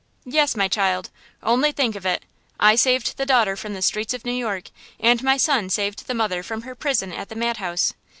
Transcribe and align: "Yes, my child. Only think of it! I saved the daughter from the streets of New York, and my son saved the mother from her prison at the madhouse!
"Yes, 0.25 0.55
my 0.55 0.67
child. 0.67 1.11
Only 1.43 1.71
think 1.71 1.95
of 1.95 2.07
it! 2.07 2.23
I 2.59 2.73
saved 2.73 3.17
the 3.17 3.25
daughter 3.27 3.55
from 3.55 3.75
the 3.75 3.83
streets 3.83 4.15
of 4.15 4.25
New 4.25 4.31
York, 4.33 4.71
and 4.99 5.21
my 5.21 5.37
son 5.37 5.69
saved 5.69 6.07
the 6.07 6.15
mother 6.15 6.41
from 6.41 6.63
her 6.63 6.73
prison 6.73 7.13
at 7.13 7.29
the 7.29 7.35
madhouse! 7.35 7.93